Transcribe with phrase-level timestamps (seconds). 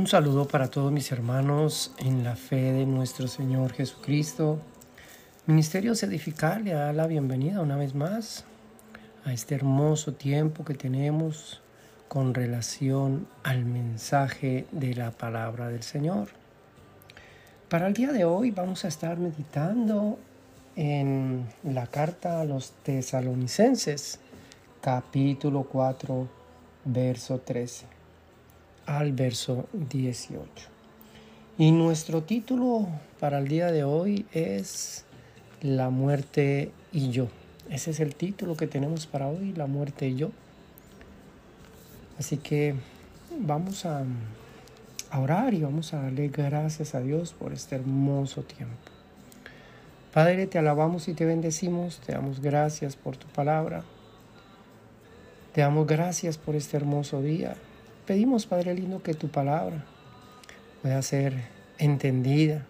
[0.00, 4.58] Un saludo para todos mis hermanos en la fe de nuestro Señor Jesucristo.
[5.46, 8.46] Ministerio Edificar le da la bienvenida una vez más
[9.26, 11.60] a este hermoso tiempo que tenemos
[12.08, 16.28] con relación al mensaje de la palabra del Señor.
[17.68, 20.18] Para el día de hoy vamos a estar meditando
[20.76, 24.20] en la carta a los tesalonicenses,
[24.80, 26.28] capítulo 4,
[26.84, 27.86] verso 13
[28.86, 30.48] al verso 18.
[31.58, 32.88] Y nuestro título
[33.20, 35.04] para el día de hoy es
[35.62, 37.28] La muerte y yo.
[37.68, 40.30] Ese es el título que tenemos para hoy, La muerte y yo.
[42.18, 42.74] Así que
[43.38, 44.04] vamos a,
[45.12, 48.99] orar y vamos a darle gracias a Dios por este hermoso tiempo.
[50.12, 53.82] Padre, te alabamos y te bendecimos, te damos gracias por tu palabra.
[55.52, 57.54] Te damos gracias por este hermoso día
[58.10, 59.84] pedimos, Padre lindo, que tu palabra
[60.82, 61.32] pueda ser
[61.78, 62.66] entendida,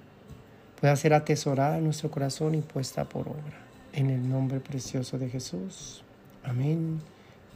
[0.79, 3.59] pueda ser atesorada en nuestro corazón y puesta por obra.
[3.95, 6.05] En el nombre precioso de Jesús.
[6.45, 7.01] Amén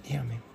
[0.08, 0.53] y amén.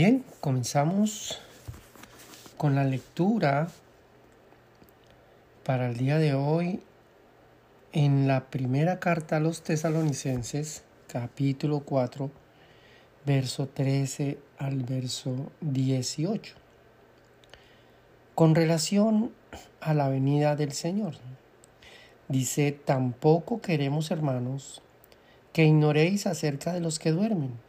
[0.00, 1.40] Bien, comenzamos
[2.56, 3.66] con la lectura
[5.64, 6.78] para el día de hoy
[7.92, 12.30] en la primera carta a los tesalonicenses, capítulo 4,
[13.26, 16.54] verso 13 al verso 18.
[18.36, 19.32] Con relación
[19.80, 21.14] a la venida del Señor,
[22.28, 24.80] dice, tampoco queremos, hermanos,
[25.52, 27.67] que ignoréis acerca de los que duermen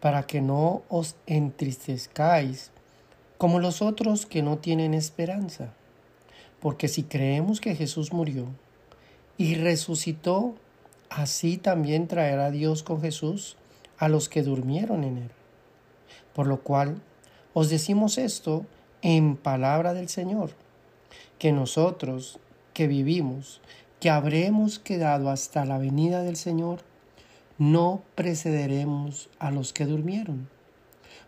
[0.00, 2.70] para que no os entristezcáis
[3.38, 5.72] como los otros que no tienen esperanza.
[6.60, 8.46] Porque si creemos que Jesús murió
[9.36, 10.54] y resucitó,
[11.10, 13.56] así también traerá Dios con Jesús
[13.98, 15.30] a los que durmieron en él.
[16.34, 17.00] Por lo cual
[17.54, 18.64] os decimos esto
[19.02, 20.50] en palabra del Señor,
[21.38, 22.38] que nosotros
[22.74, 23.60] que vivimos,
[24.00, 26.80] que habremos quedado hasta la venida del Señor,
[27.58, 30.48] no precederemos a los que durmieron,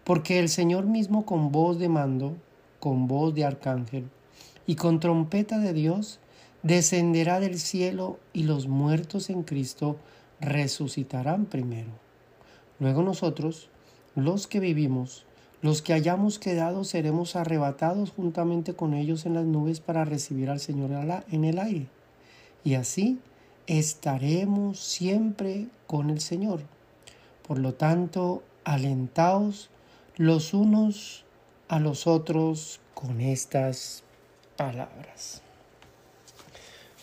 [0.05, 2.37] porque el Señor mismo con voz de mando,
[2.81, 4.09] con voz de arcángel
[4.67, 6.21] y con trompeta de Dios,
[6.63, 9.97] descenderá del cielo y los muertos en Cristo
[10.41, 11.91] resucitarán primero.
[12.79, 13.71] Luego nosotros,
[14.15, 15.25] los que vivimos,
[15.63, 20.61] los que hayamos quedado, seremos arrebatados juntamente con ellos en las nubes para recibir al
[20.61, 20.91] Señor
[21.31, 21.89] en el aire.
[22.65, 23.19] Y así
[23.69, 26.63] estaremos siempre con el Señor.
[27.47, 29.69] Por lo tanto, alentaos
[30.17, 31.25] los unos
[31.69, 34.03] a los otros con estas
[34.57, 35.43] palabras.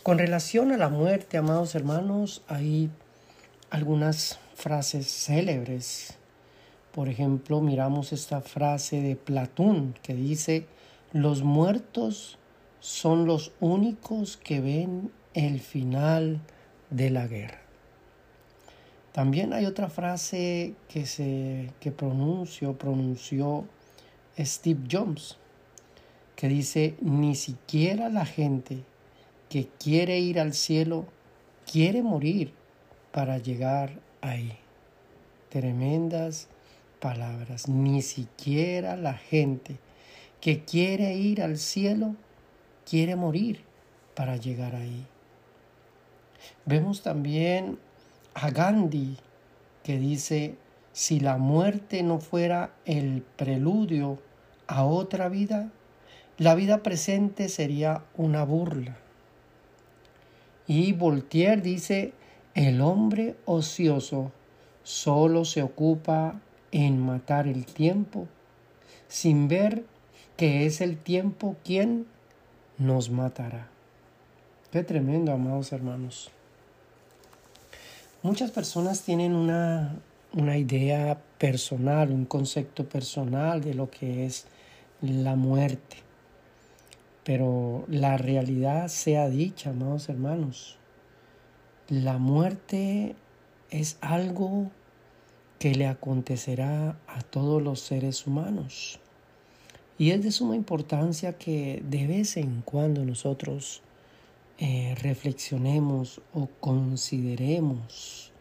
[0.01, 2.89] Con relación a la muerte, amados hermanos, hay
[3.69, 6.15] algunas frases célebres.
[6.93, 10.67] Por ejemplo, miramos esta frase de Platón que dice,
[11.13, 12.39] los muertos
[12.79, 16.41] son los únicos que ven el final
[16.95, 17.59] de la guerra.
[19.11, 23.65] También hay otra frase que, se, que pronunció, pronunció
[24.37, 25.37] Steve Jobs,
[26.35, 28.83] que dice, ni siquiera la gente
[29.49, 31.05] que quiere ir al cielo
[31.69, 32.53] quiere morir
[33.11, 34.57] para llegar ahí.
[35.49, 36.47] Tremendas
[36.99, 37.67] palabras.
[37.67, 39.77] Ni siquiera la gente
[40.41, 42.15] que quiere ir al cielo
[42.89, 43.61] quiere morir
[44.13, 45.05] para llegar ahí.
[46.65, 47.77] Vemos también
[48.33, 49.17] a Gandhi
[49.83, 50.55] que dice,
[50.93, 54.19] si la muerte no fuera el preludio
[54.67, 55.69] a otra vida,
[56.37, 58.97] la vida presente sería una burla.
[60.67, 62.13] Y Voltaire dice,
[62.55, 64.31] el hombre ocioso
[64.83, 66.39] solo se ocupa
[66.71, 68.27] en matar el tiempo,
[69.07, 69.85] sin ver
[70.35, 72.05] que es el tiempo quien
[72.77, 73.67] nos matará.
[74.71, 76.31] Qué tremendo, amados hermanos.
[78.25, 79.99] Muchas personas tienen una,
[80.33, 84.47] una idea personal, un concepto personal de lo que es
[84.99, 85.97] la muerte.
[87.23, 90.79] Pero la realidad sea dicha, amados hermanos.
[91.87, 93.15] La muerte
[93.69, 94.71] es algo
[95.59, 98.99] que le acontecerá a todos los seres humanos.
[99.99, 103.83] Y es de suma importancia que de vez en cuando nosotros
[104.57, 108.31] eh, reflexionemos o consideremos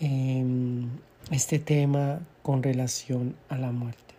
[0.00, 0.88] em,
[1.30, 4.14] este tema con relación a la muerte.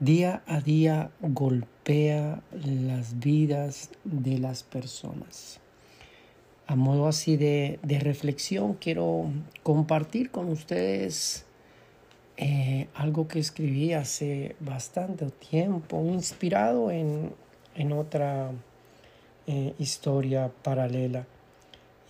[0.00, 5.60] Día a día golpea las vidas de las personas.
[6.66, 9.30] A modo así de, reflexión, quiero
[9.62, 11.46] compartir con ustedes
[12.36, 17.32] eh, algo que escribí hace bastante tiempo, inspirado en,
[17.74, 18.52] en otra
[19.46, 21.26] eh, historia paralela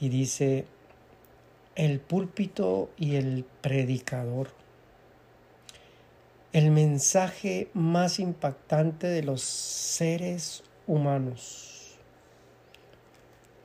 [0.00, 0.66] y dice,
[1.74, 4.48] el púlpito y el predicador.
[6.52, 11.98] El mensaje más impactante de los seres humanos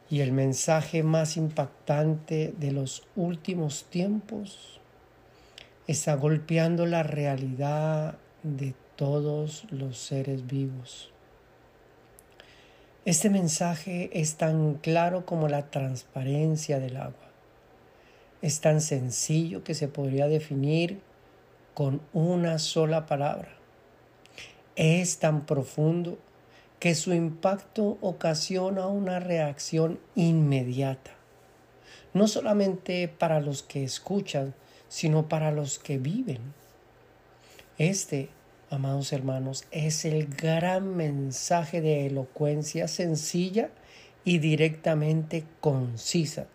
[0.10, 4.82] y el mensaje más impactante de los últimos tiempos
[5.88, 11.12] está golpeando la realidad de todos los seres vivos.
[13.04, 17.32] Este mensaje es tan claro como la transparencia del agua.
[18.44, 21.02] Es tan sencillo que se podría definir
[21.74, 23.56] con una sola palabra.
[24.76, 26.20] Es tan profundo
[26.80, 31.12] que su impacto ocasiona una reacción inmediata,
[32.14, 34.54] no solamente para los que escuchan,
[34.90, 36.54] sino para los que viven.
[37.80, 38.30] Este
[38.72, 43.70] amados hermanos, es el gran mensaje de elocuencia sencilla
[44.24, 46.48] y directamente concisa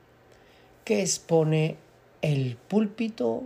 [0.85, 1.77] que expone
[2.23, 3.45] el púlpito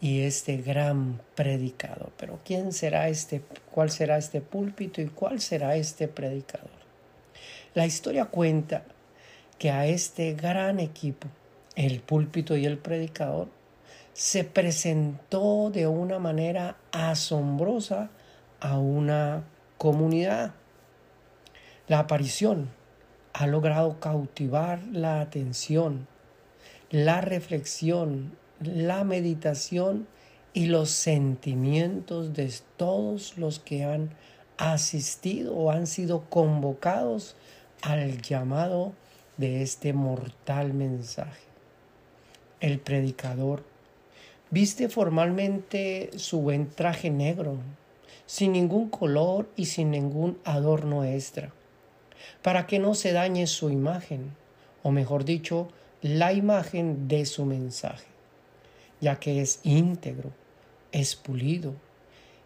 [0.00, 2.10] y este gran predicador.
[2.16, 3.42] Pero ¿quién será este?
[3.70, 6.70] ¿Cuál será este púlpito y cuál será este predicador?
[7.74, 8.82] La historia cuenta
[9.58, 11.28] que a este gran equipo,
[11.76, 13.48] el púlpito y el predicador,
[14.16, 18.08] se presentó de una manera asombrosa
[18.60, 19.44] a una
[19.76, 20.54] comunidad.
[21.86, 22.70] La aparición
[23.34, 26.08] ha logrado cautivar la atención,
[26.88, 30.08] la reflexión, la meditación
[30.54, 34.14] y los sentimientos de todos los que han
[34.56, 37.36] asistido o han sido convocados
[37.82, 38.94] al llamado
[39.36, 41.44] de este mortal mensaje.
[42.60, 43.75] El predicador
[44.50, 47.58] Viste formalmente su buen traje negro,
[48.26, 51.52] sin ningún color y sin ningún adorno extra,
[52.42, 54.36] para que no se dañe su imagen,
[54.84, 55.68] o mejor dicho,
[56.00, 58.06] la imagen de su mensaje,
[59.00, 60.30] ya que es íntegro,
[60.92, 61.74] es pulido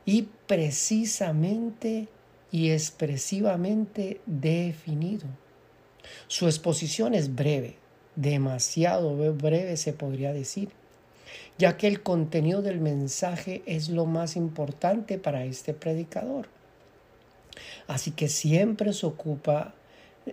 [0.06, 2.08] y precisamente
[2.50, 5.26] y expresivamente definido.
[6.28, 7.76] Su exposición es breve,
[8.16, 10.70] demasiado breve se podría decir,
[11.60, 16.48] ya que el contenido del mensaje es lo más importante para este predicador.
[17.86, 19.74] Así que siempre se ocupa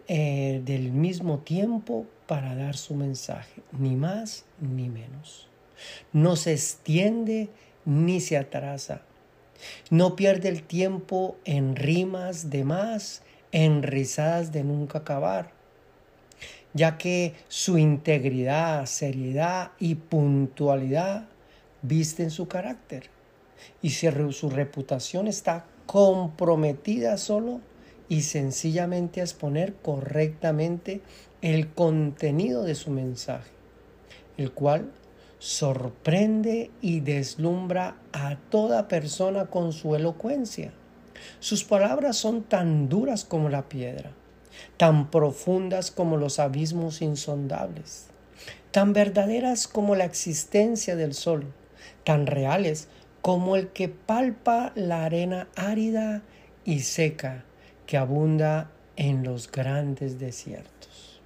[0.08, 5.50] eh, del mismo tiempo para dar su mensaje, ni más ni menos.
[6.14, 7.50] No se extiende
[7.84, 9.02] ni se atrasa.
[9.90, 13.22] No pierde el tiempo en rimas de más,
[13.52, 15.57] en risadas de nunca acabar
[16.78, 21.26] ya que su integridad, seriedad y puntualidad
[21.82, 23.10] visten su carácter
[23.82, 27.62] y su reputación está comprometida solo
[28.10, 31.02] y sencillamente a exponer correctamente
[31.42, 33.50] el contenido de su mensaje,
[34.38, 34.92] el cual
[35.40, 40.74] sorprende y deslumbra a toda persona con su elocuencia.
[41.40, 44.12] Sus palabras son tan duras como la piedra
[44.78, 48.08] tan profundas como los abismos insondables,
[48.72, 51.54] tan verdaderas como la existencia del sol,
[52.04, 52.88] tan reales
[53.22, 56.22] como el que palpa la arena árida
[56.64, 57.44] y seca
[57.86, 61.22] que abunda en los grandes desiertos.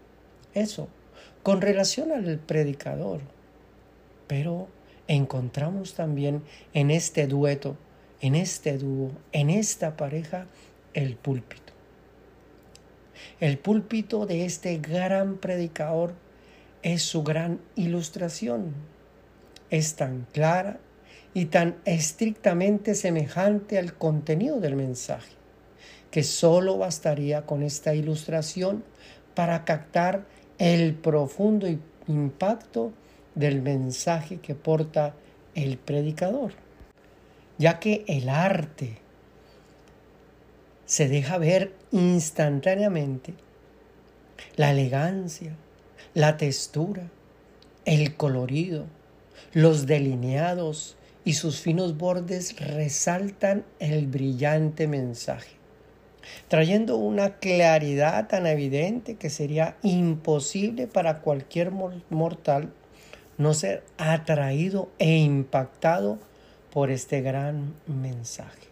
[0.53, 0.87] Eso,
[1.43, 3.21] con relación al predicador.
[4.27, 4.67] Pero
[5.07, 7.75] encontramos también en este dueto,
[8.21, 10.47] en este dúo, en esta pareja,
[10.93, 11.70] el púlpito.
[13.41, 16.13] El púlpito de este gran predicador
[16.83, 18.75] es su gran ilustración.
[19.71, 20.79] Es tan clara
[21.33, 25.31] y tan estrictamente semejante al contenido del mensaje,
[26.11, 28.83] que solo bastaría con esta ilustración
[29.33, 30.27] para captar
[30.59, 31.67] el profundo
[32.07, 32.93] impacto
[33.33, 35.15] del mensaje que porta
[35.55, 36.51] el predicador,
[37.57, 38.99] ya que el arte
[40.85, 43.33] se deja ver instantáneamente
[44.55, 45.55] la elegancia,
[46.13, 47.09] la textura,
[47.85, 48.85] el colorido,
[49.53, 55.57] los delineados y sus finos bordes resaltan el brillante mensaje.
[56.47, 62.71] trayendo una claridad tan evidente que sería imposible para cualquier mortal
[63.39, 66.19] no ser atraído e impactado
[66.71, 68.70] por este gran mensaje.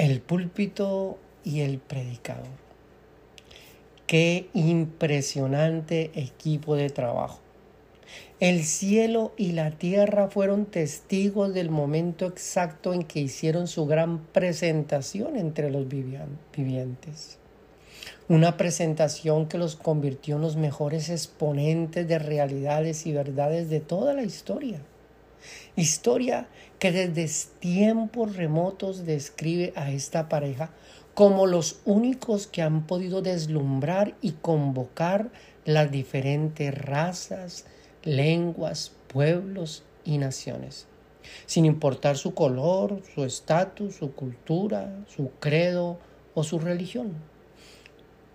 [0.00, 2.46] El púlpito y el predicador.
[4.06, 7.40] Qué impresionante equipo de trabajo.
[8.40, 14.20] El cielo y la tierra fueron testigos del momento exacto en que hicieron su gran
[14.24, 17.36] presentación entre los vivientes.
[18.26, 24.14] Una presentación que los convirtió en los mejores exponentes de realidades y verdades de toda
[24.14, 24.80] la historia.
[25.76, 26.48] Historia
[26.80, 30.70] que desde tiempos remotos describe a esta pareja
[31.12, 35.30] como los únicos que han podido deslumbrar y convocar
[35.66, 37.66] las diferentes razas,
[38.02, 40.86] lenguas, pueblos y naciones,
[41.44, 45.98] sin importar su color, su estatus, su cultura, su credo
[46.32, 47.12] o su religión.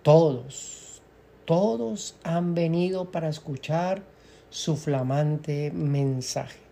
[0.04, 1.02] Todos,
[1.46, 4.04] todos han venido para escuchar
[4.50, 6.65] su flamante mensaje.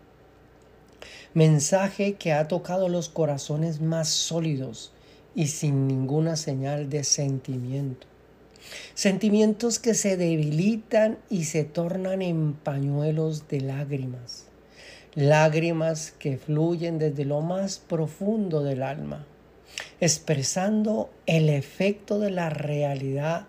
[1.34, 4.92] Mensaje que ha tocado los corazones más sólidos
[5.34, 8.06] y sin ninguna señal de sentimiento
[8.94, 14.46] Sentimientos que se debilitan y se tornan en pañuelos de lágrimas.
[15.14, 19.26] Lágrimas que fluyen desde lo más profundo del alma,
[20.00, 23.46] expresando el efecto de la realidad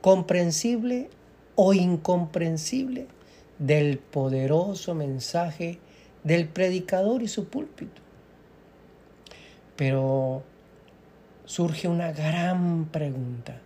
[0.00, 1.08] comprensible
[1.54, 3.06] o incomprensible
[3.58, 5.78] del poderoso mensaje
[6.26, 8.02] del predicador y su púlpito.
[9.76, 10.42] Pero
[11.44, 13.60] surge una gran pregunta.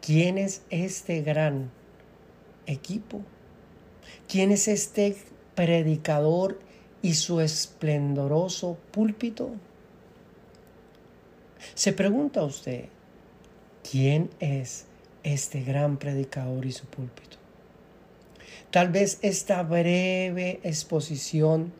[0.00, 1.70] ¿Quién es este gran
[2.66, 3.20] equipo?
[4.28, 5.16] ¿Quién es este
[5.54, 6.58] predicador
[7.02, 9.52] y su esplendoroso púlpito?
[11.74, 12.86] Se pregunta usted,
[13.88, 14.86] ¿quién es
[15.22, 17.43] este gran predicador y su púlpito?
[18.74, 21.72] Tal vez esta breve exposición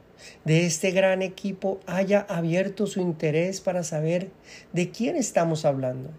[0.44, 4.30] de este gran equipo haya abierto su interés para saber
[4.72, 6.10] de quién estamos hablando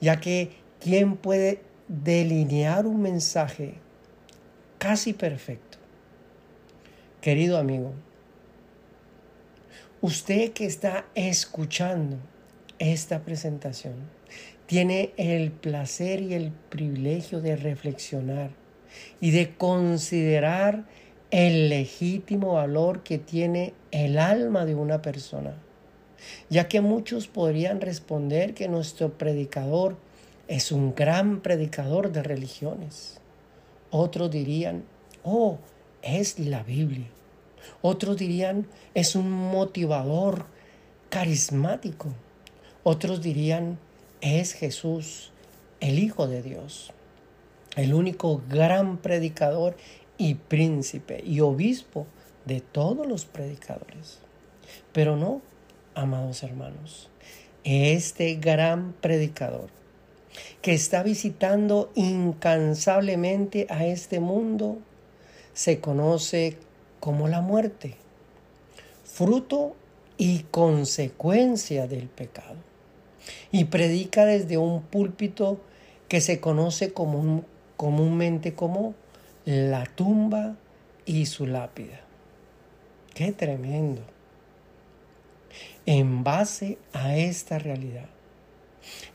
[0.00, 0.50] ya que
[0.80, 3.74] ¿quién puede delinear un mensaje
[4.78, 5.78] casi perfecto?
[7.20, 7.92] Querido amigo,
[10.00, 12.16] usted que está escuchando
[12.80, 13.94] esta presentación
[14.66, 18.61] tiene el placer y el privilegio de reflexionar
[19.20, 20.84] y de considerar
[21.30, 25.54] el legítimo valor que tiene el alma de una persona
[26.48, 29.96] ya que muchos podrían responder que nuestro predicador
[30.48, 33.20] es un gran predicador de religiones.
[33.90, 34.84] Otros dirían,
[35.22, 35.58] oh,
[36.02, 37.06] es la Biblia.
[37.80, 40.46] Otros dirían, es un motivador
[41.08, 42.08] carismático.
[42.82, 43.78] Otros dirían,
[44.20, 45.32] es Jesús,
[45.80, 46.92] el Hijo de Dios,
[47.76, 49.76] el único gran predicador
[50.18, 52.06] y príncipe y obispo
[52.44, 54.18] de todos los predicadores.
[54.92, 55.40] Pero no,
[55.94, 57.10] amados hermanos,
[57.64, 59.68] este gran predicador
[60.60, 64.78] que está visitando incansablemente a este mundo
[65.52, 66.58] se conoce
[67.00, 67.96] como la muerte,
[69.04, 69.76] fruto
[70.16, 72.56] y consecuencia del pecado.
[73.50, 75.60] Y predica desde un púlpito
[76.08, 77.44] que se conoce como
[77.76, 78.94] comúnmente como
[79.44, 80.56] la tumba
[81.04, 82.00] y su lápida.
[83.14, 84.02] Qué tremendo
[85.86, 88.06] en base a esta realidad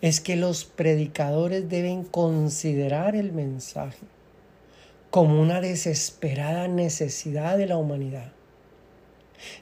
[0.02, 4.06] es que los predicadores deben considerar el mensaje
[5.10, 8.32] como una desesperada necesidad de la humanidad,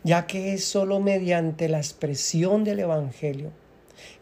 [0.04, 3.52] ya que es sólo mediante la expresión del Evangelio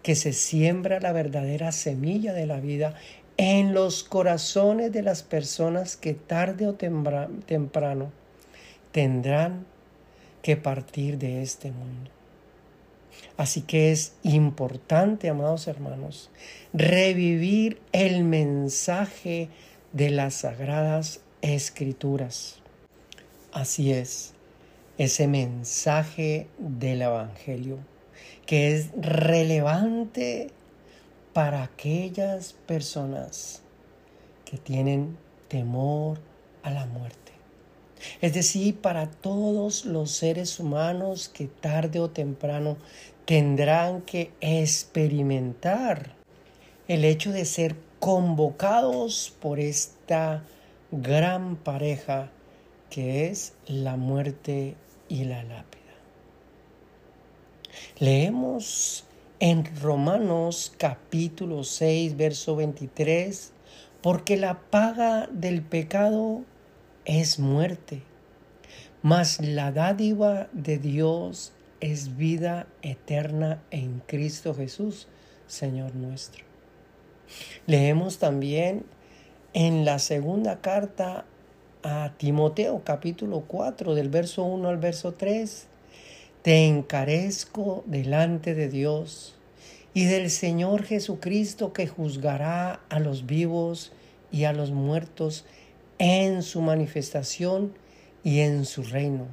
[0.02, 2.96] que se siembra la verdadera semilla de la vida
[3.44, 8.10] en los corazones de las personas que tarde o temprano
[8.94, 9.66] tendrán
[10.42, 12.10] que partir de este mundo.
[13.36, 16.30] Así que es importante, amados hermanos,
[16.72, 19.50] revivir el mensaje
[19.92, 22.62] de las sagradas escrituras.
[23.52, 24.36] Así es,
[24.98, 27.80] ese mensaje del Evangelio
[28.46, 30.48] que es relevante
[31.34, 33.62] para aquellas personas
[34.46, 36.20] que tienen temor
[36.62, 37.32] a la muerte.
[38.22, 42.78] Es decir, para todos los seres humanos que tarde o temprano
[43.26, 46.14] tendrán que experimentar
[46.88, 50.44] el hecho de ser convocados por esta
[50.92, 52.30] gran pareja
[52.90, 54.76] que es la muerte
[55.08, 55.82] y la lápida.
[57.98, 59.06] Leemos
[59.46, 63.52] en Romanos capítulo 6, verso 23,
[64.02, 66.44] porque la paga del pecado
[67.04, 68.04] es muerte,
[69.02, 75.10] mas la dádiva de Dios es vida eterna en Cristo Jesús,
[75.46, 76.46] Señor nuestro.
[77.68, 78.86] Leemos también
[79.52, 81.26] en la segunda carta
[81.84, 85.68] a Timoteo capítulo 4 del verso 1 al verso 3,
[86.44, 89.34] te encarezco delante de Dios
[89.94, 93.94] y del Señor Jesucristo que juzgará a los vivos
[94.30, 95.46] y a los muertos
[96.00, 97.74] en su manifestación
[98.26, 99.28] y en su reino.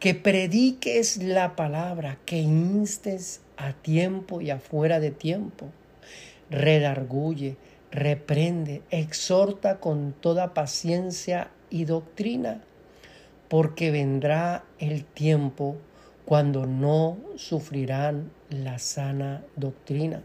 [0.00, 5.68] Que prediques la palabra, que instes a tiempo y afuera de tiempo.
[6.50, 7.56] Redarguye,
[7.90, 12.60] reprende, exhorta con toda paciencia y doctrina,
[13.48, 15.78] porque vendrá el tiempo
[16.28, 20.22] cuando no sufrirán la sana doctrina,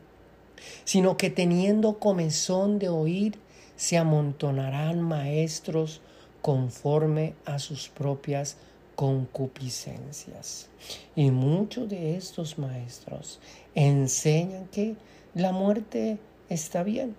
[0.83, 3.39] sino que teniendo comezón de oír,
[3.77, 6.01] se amontonarán maestros
[6.41, 8.57] conforme a sus propias
[8.95, 10.67] concupiscencias.
[11.15, 13.39] Y muchos de estos maestros
[13.73, 14.97] enseñan que
[15.33, 16.17] la muerte
[16.49, 17.15] está bien,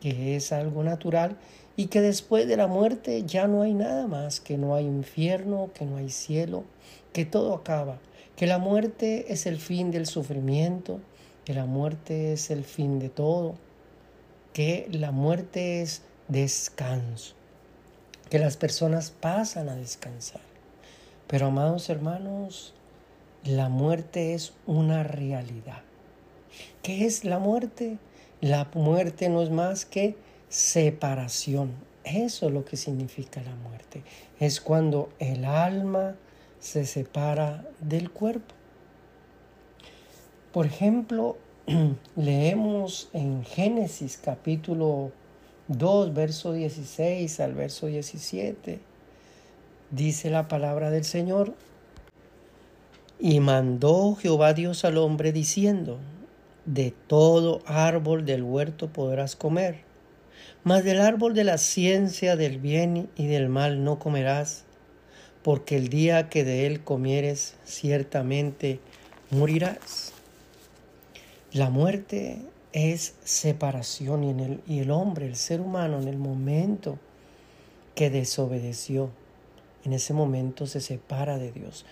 [0.00, 1.36] que es algo natural
[1.76, 5.70] y que después de la muerte ya no hay nada más, que no hay infierno,
[5.72, 6.64] que no hay cielo,
[7.12, 8.00] que todo acaba,
[8.36, 11.00] que la muerte es el fin del sufrimiento,
[11.44, 13.54] que la muerte es el fin de todo,
[14.52, 17.34] que la muerte es descanso,
[18.30, 20.40] que las personas pasan a descansar.
[21.26, 22.74] Pero amados hermanos,
[23.44, 25.82] la muerte es una realidad.
[26.82, 27.98] ¿Qué es la muerte?
[28.40, 30.16] La muerte no es más que
[30.48, 31.72] separación.
[32.04, 34.02] Eso es lo que significa la muerte.
[34.38, 36.16] Es cuando el alma
[36.64, 38.54] se separa del cuerpo.
[40.50, 41.36] Por ejemplo,
[42.16, 45.12] leemos en Génesis capítulo
[45.68, 48.80] 2, verso 16 al verso 17.
[49.90, 51.52] Dice la palabra del Señor.
[53.20, 55.98] Y mandó Jehová Dios al hombre diciendo,
[56.64, 59.84] de todo árbol del huerto podrás comer
[60.64, 64.63] mas del árbol de la ciencia del bien y del mal no comerás,
[65.44, 68.80] porque el día que de él comieres ciertamente
[69.30, 70.12] morirás.
[71.52, 72.38] La muerte
[72.72, 76.98] es separación y, el, y el hombre, el ser humano, en el momento
[77.94, 79.10] que desobedeció,
[79.84, 81.84] en ese momento se separa de Dios.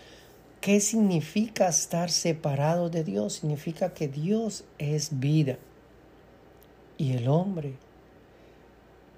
[0.63, 3.35] ¿Qué significa estar separado de Dios?
[3.35, 5.59] Significa que Dios es vida
[6.97, 7.75] y el hombre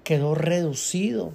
[0.03, 1.31] quedó reducido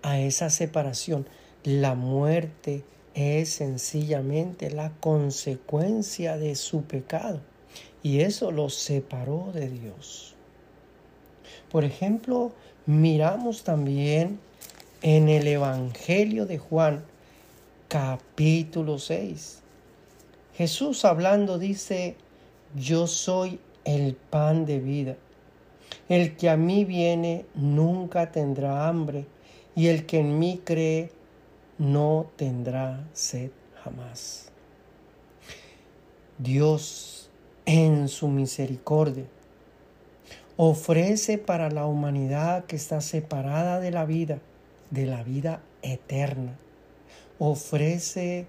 [0.00, 1.26] a esa separación.
[1.64, 2.82] La muerte
[3.14, 7.38] es sencillamente la consecuencia de su pecado
[8.02, 10.34] y eso lo separó de Dios.
[11.70, 12.50] Por ejemplo,
[12.86, 14.40] miramos también
[15.02, 17.04] en el Evangelio de Juan
[17.86, 19.60] capítulo 6.
[20.56, 22.16] Jesús hablando dice,
[22.74, 25.16] yo soy el pan de vida.
[26.08, 29.26] El que a mí viene nunca tendrá hambre,
[29.76, 31.10] y el que en mí cree
[31.82, 33.50] no tendrá sed
[33.82, 34.52] jamás.
[36.38, 37.28] Dios,
[37.66, 39.24] en su misericordia,
[40.56, 44.38] ofrece para la humanidad que está separada de la vida,
[44.90, 46.56] de la vida eterna,
[47.40, 48.46] ofrece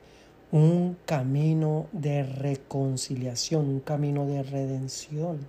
[0.52, 5.40] un camino de reconciliación, un camino de redención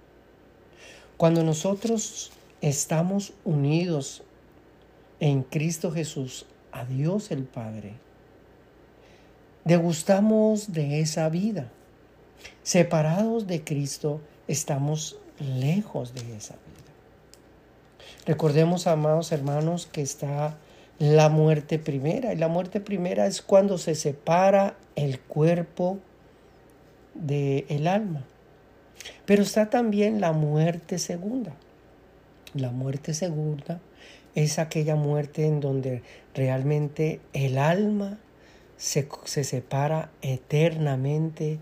[1.18, 4.22] cuando nosotros estamos unidos
[5.20, 7.94] en Cristo Jesús a Dios el Padre,
[9.64, 11.70] degustamos de esa vida.
[12.62, 16.74] Separados de Cristo, estamos lejos de esa vida.
[18.26, 20.56] Recordemos, amados hermanos, que está
[20.98, 22.32] la muerte primera.
[22.32, 25.98] Y la muerte primera es cuando se separa el cuerpo
[27.14, 28.24] del el alma.
[29.26, 31.52] Pero está también la muerte segunda.
[32.54, 33.80] La muerte segunda
[34.34, 36.02] es aquella muerte en donde
[36.34, 38.18] realmente el alma
[38.76, 39.08] se,
[39.44, 41.58] separa eternamente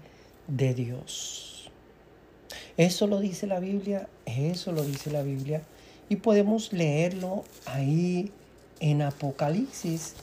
[0.48, 1.70] de Dios.
[2.76, 5.62] Eso lo dice la Biblia, eso lo dice la Biblia
[6.08, 8.32] y podemos leerlo ahí
[8.80, 10.14] en Apocalipsis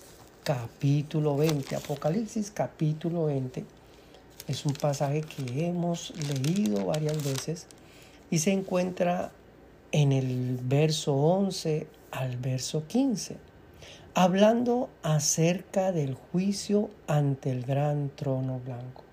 [0.44, 1.76] capítulo 20.
[1.76, 3.64] Apocalipsis capítulo 20
[4.48, 7.68] es un pasaje que hemos leído varias veces
[8.32, 9.32] y se encuentra
[9.92, 13.38] en el verso 11 al verso 15,
[14.14, 19.04] hablando acerca del juicio ante el gran trono blanco.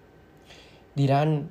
[0.94, 1.50] Dirán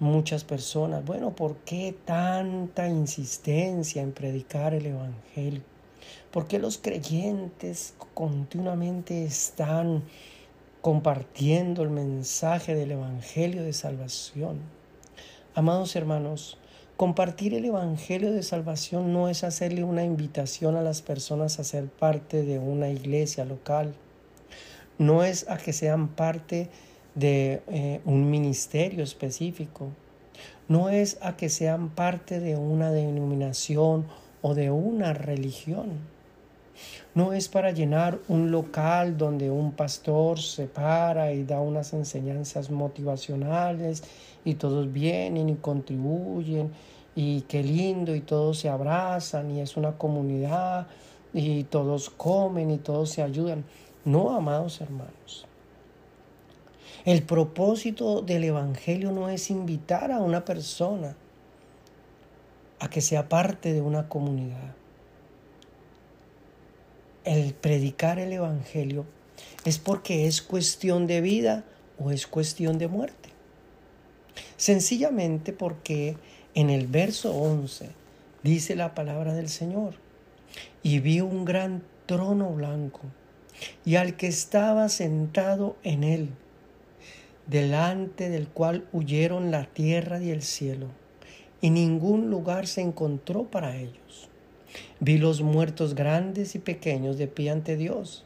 [0.00, 5.62] muchas personas, bueno, ¿por qué tanta insistencia en predicar el Evangelio?
[6.30, 10.02] ¿Por qué los creyentes continuamente están
[10.80, 14.60] compartiendo el mensaje del Evangelio de salvación?
[15.54, 16.58] Amados hermanos,
[16.96, 21.86] compartir el Evangelio de salvación no es hacerle una invitación a las personas a ser
[21.86, 23.94] parte de una iglesia local,
[24.98, 26.68] no es a que sean parte
[27.14, 29.88] de eh, un ministerio específico,
[30.68, 34.06] no es a que sean parte de una denominación
[34.42, 36.14] o de una religión.
[37.14, 42.70] No es para llenar un local donde un pastor se para y da unas enseñanzas
[42.70, 44.02] motivacionales
[44.44, 46.72] y todos vienen y contribuyen
[47.14, 50.86] y qué lindo y todos se abrazan y es una comunidad
[51.32, 53.64] y todos comen y todos se ayudan.
[54.04, 55.46] No, amados hermanos.
[57.04, 61.14] El propósito del Evangelio no es invitar a una persona
[62.80, 64.74] a que sea parte de una comunidad.
[67.24, 69.06] El predicar el Evangelio
[69.64, 71.64] es porque es cuestión de vida
[71.98, 73.30] o es cuestión de muerte.
[74.58, 76.18] Sencillamente porque
[76.54, 77.88] en el verso 11
[78.42, 79.94] dice la palabra del Señor,
[80.82, 83.00] y vi un gran trono blanco,
[83.86, 86.28] y al que estaba sentado en él,
[87.46, 90.88] delante del cual huyeron la tierra y el cielo,
[91.62, 94.28] y ningún lugar se encontró para ellos.
[95.00, 98.24] Vi los muertos grandes y pequeños de pie ante Dios,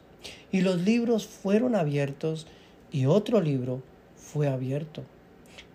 [0.51, 2.47] y los libros fueron abiertos,
[2.91, 3.81] y otro libro
[4.15, 5.03] fue abierto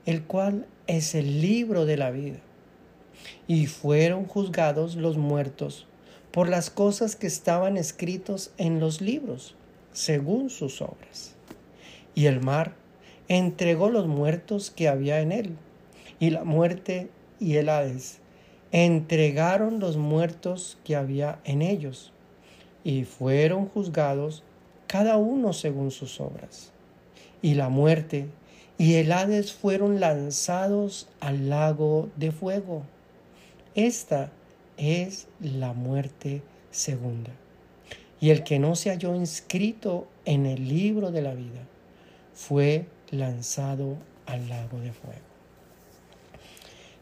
[0.07, 2.39] el cual es el libro de la vida.
[3.47, 5.87] Y fueron juzgados los muertos
[6.31, 9.55] por las cosas que estaban escritos en los libros,
[9.93, 11.35] según sus obras.
[12.15, 12.75] Y el mar
[13.29, 15.57] entregó los muertos que había en él,
[16.21, 17.09] y la muerte
[17.41, 18.21] y el Hades
[18.75, 22.11] entregaron los muertos que había en ellos,
[22.83, 24.43] y fueron juzgados
[24.89, 26.73] cada uno según sus obras.
[27.41, 28.27] Y la muerte
[28.77, 32.83] y el Hades fueron lanzados al lago de fuego.
[33.77, 34.33] Esta
[34.77, 37.31] es la muerte segunda.
[38.21, 41.63] Y el que no se halló inscrito en el libro de la vida
[42.35, 45.34] fue lanzado al lago de fuego.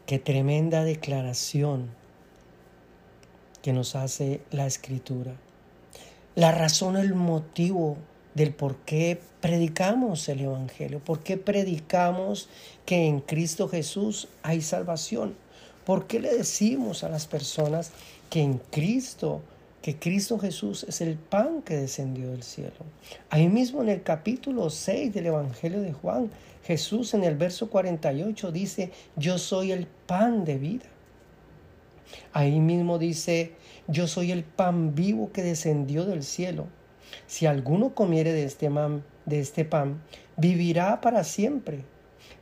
[0.05, 1.89] Qué tremenda declaración
[3.61, 5.33] que nos hace la escritura.
[6.35, 7.95] La razón, el motivo
[8.33, 12.49] del por qué predicamos el Evangelio, por qué predicamos
[12.85, 15.35] que en Cristo Jesús hay salvación,
[15.85, 17.91] por qué le decimos a las personas
[18.29, 19.41] que en Cristo,
[19.83, 22.85] que Cristo Jesús es el pan que descendió del cielo.
[23.29, 26.31] Ahí mismo en el capítulo 6 del Evangelio de Juan,
[26.63, 30.85] Jesús en el verso 48 dice, yo soy el pan de vida.
[32.31, 33.55] Ahí mismo dice,
[33.89, 36.67] yo soy el pan vivo que descendió del cielo.
[37.27, 38.69] Si alguno comiere de este,
[39.25, 40.01] de este pan,
[40.37, 41.83] vivirá para siempre.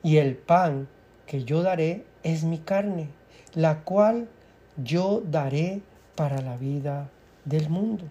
[0.04, 0.88] Y el pan
[1.25, 3.08] que yo daré es mi carne,
[3.56, 4.30] la cual
[4.77, 5.82] yo daré
[6.15, 7.10] para la vida
[7.45, 8.06] del mundo.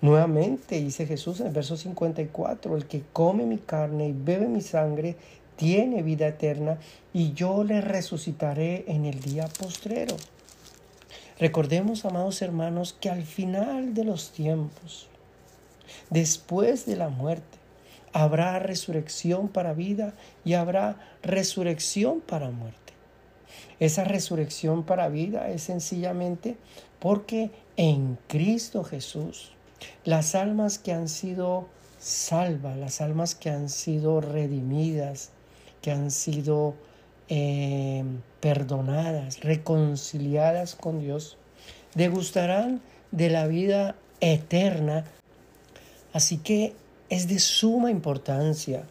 [0.00, 4.60] Nuevamente dice Jesús en el verso 54, el que come mi carne y bebe mi
[4.60, 5.16] sangre
[5.56, 6.78] tiene vida eterna
[7.12, 10.16] y yo le resucitaré en el día postrero.
[11.38, 15.08] Recordemos, amados hermanos, que al final de los tiempos,
[16.10, 17.58] Después de la muerte
[18.12, 20.14] habrá resurrección para vida
[20.44, 22.83] y habrá resurrección para muerte.
[23.80, 26.56] Esa resurrección para vida es sencillamente
[27.00, 29.52] porque en Cristo Jesús
[30.04, 35.30] las almas que han sido salvas, las almas que han sido redimidas,
[35.82, 36.74] que han sido
[37.28, 38.04] eh,
[38.40, 41.38] perdonadas, reconciliadas con Dios,
[41.94, 45.04] degustarán de la vida eterna.
[46.12, 46.74] Así que
[47.08, 48.84] es de suma importancia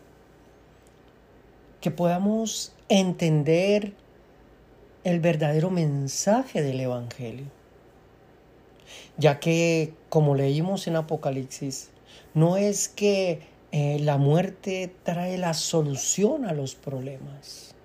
[1.81, 3.93] que podamos entender
[5.03, 7.45] el verdadero mensaje del Evangelio,
[9.17, 11.89] ya que, como leímos en Apocalipsis,
[12.33, 17.75] no es que eh, la muerte trae la solución a los problemas.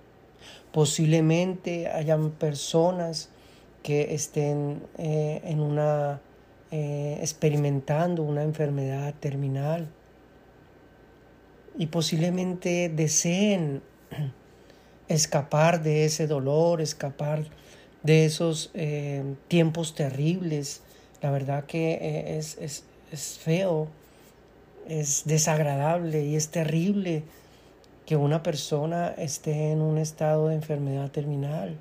[0.71, 3.29] Posiblemente hayan personas
[3.83, 6.21] que estén eh, en una
[6.71, 9.87] eh, experimentando una enfermedad terminal
[11.75, 13.81] y posiblemente deseen
[15.09, 17.43] escapar de ese dolor, escapar
[18.03, 20.81] de esos eh, tiempos terribles.
[21.21, 23.87] La verdad que eh, es, es, es feo,
[24.87, 27.23] es desagradable y es terrible
[28.05, 31.75] que una persona esté en un estado de enfermedad terminal.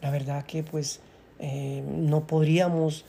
[0.00, 1.00] La verdad que pues
[1.38, 3.04] eh, no podríamos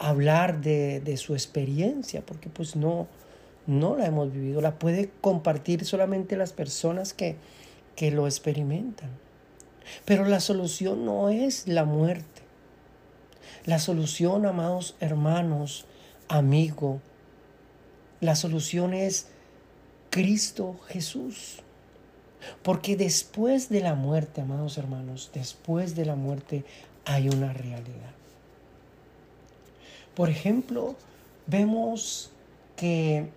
[0.00, 3.06] hablar de, de, su experiencia porque pues no,
[3.68, 4.60] no la hemos vivido.
[4.60, 7.36] La puede compartir solamente las personas que,
[7.98, 9.10] que lo experimentan.
[10.04, 12.42] Pero la solución no es la muerte.
[13.66, 15.84] La solución, amados hermanos,
[16.28, 17.00] amigo,
[18.20, 19.26] la solución es
[20.10, 21.56] Cristo Jesús.
[22.62, 26.64] Porque después de la muerte, amados hermanos, después de la muerte
[27.04, 28.14] hay una realidad.
[30.14, 30.94] Por ejemplo,
[31.48, 32.30] vemos
[32.76, 33.28] que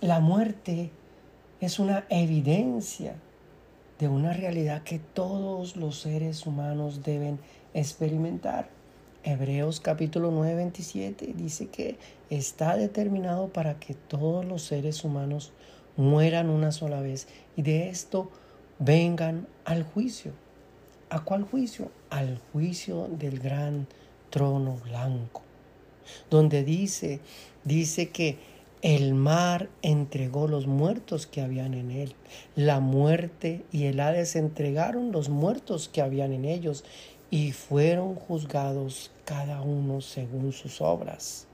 [0.00, 0.92] la muerte
[1.60, 3.16] es una evidencia
[3.98, 7.38] de una realidad que todos los seres humanos deben
[7.74, 8.68] experimentar.
[9.24, 11.98] Hebreos capítulo 9, 27 dice que
[12.30, 15.52] está determinado para que todos los seres humanos
[15.96, 18.30] mueran una sola vez y de esto
[18.78, 20.32] vengan al juicio.
[21.08, 21.90] ¿A cuál juicio?
[22.10, 23.86] Al juicio del gran
[24.30, 25.42] trono blanco,
[26.30, 27.20] donde dice,
[27.64, 28.38] dice que
[28.86, 32.14] el mar entregó los muertos que habían en él.
[32.54, 36.84] La muerte y el Hades entregaron los muertos que habían en ellos
[37.28, 41.48] y fueron juzgados cada uno según sus obras.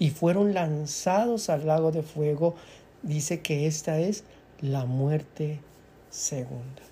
[0.00, 2.56] Y fueron lanzados al lago de fuego
[3.04, 4.24] dice que esta es
[4.60, 5.60] la muerte
[6.10, 6.82] segunda.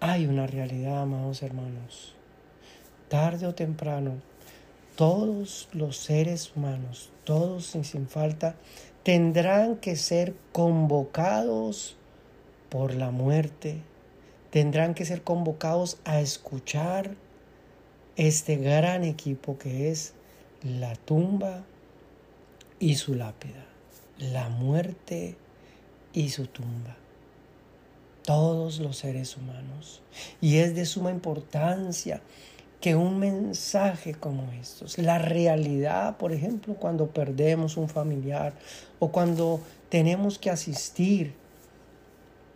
[0.00, 2.16] Hay una realidad, amados hermanos.
[3.08, 4.14] Tarde o temprano,
[4.96, 8.56] todos los seres humanos, todos sin falta,
[9.02, 11.96] tendrán que ser convocados
[12.68, 13.82] por la muerte,
[14.50, 17.14] tendrán que ser convocados a escuchar
[18.16, 20.14] este gran equipo que es
[20.62, 21.64] la tumba
[22.78, 23.72] y su lápida
[24.30, 25.36] la muerte
[26.12, 26.96] y su tumba.
[28.24, 30.00] Todos los seres humanos.
[30.40, 32.20] Y es de suma importancia
[32.82, 38.52] que un mensaje como estos, la realidad, por ejemplo, cuando perdemos un familiar
[38.98, 41.34] o cuando tenemos que asistir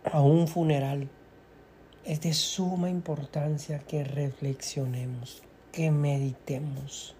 [0.03, 1.09] a un funeral,
[2.05, 7.15] es de suma importancia que reflexionemos, que meditemos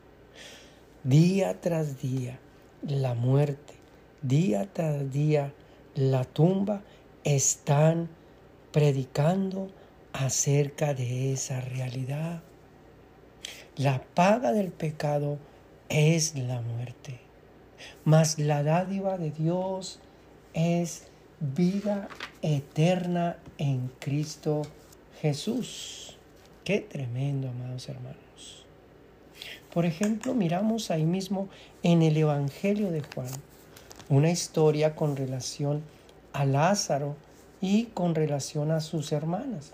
[1.04, 2.40] día tras día
[2.84, 3.78] la muerte
[4.22, 5.54] día tras día
[5.96, 6.82] la tumba
[7.24, 8.10] están
[8.72, 9.70] predicando
[10.14, 12.42] acerca de esa realidad.
[13.78, 15.38] La paga del pecado
[15.88, 17.20] es la muerte,
[18.06, 20.00] mas la dádiva de Dios
[20.56, 21.10] es
[21.40, 22.08] vida
[22.42, 24.64] eterna en Cristo
[25.22, 26.18] Jesús.
[26.64, 28.66] Qué tremendo, amados hermanos.
[29.72, 31.48] Por ejemplo, miramos ahí mismo
[31.84, 33.30] en el Evangelio de Juan
[34.10, 35.84] una historia con relación
[36.34, 37.16] a Lázaro
[37.62, 39.74] y con relación a sus hermanas.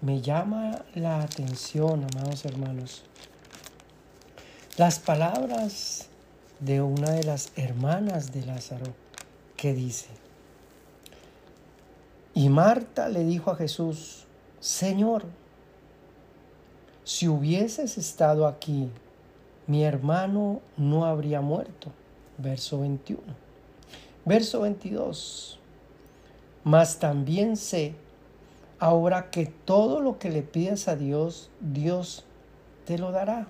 [0.00, 3.02] Me llama la atención, amados hermanos,
[4.76, 6.08] las palabras
[6.60, 8.94] de una de las hermanas de Lázaro
[9.56, 10.08] que dice,
[12.34, 14.24] y Marta le dijo a Jesús,
[14.60, 15.24] Señor,
[17.02, 18.88] si hubieses estado aquí,
[19.66, 21.90] mi hermano no habría muerto
[22.38, 23.20] verso 21.
[24.24, 25.58] Verso 22.
[26.64, 27.94] Mas también sé
[28.78, 32.24] ahora que todo lo que le pidas a Dios, Dios
[32.84, 33.48] te lo dará.